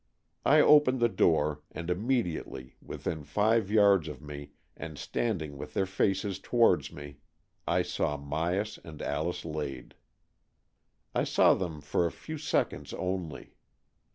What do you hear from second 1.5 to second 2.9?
and immediately,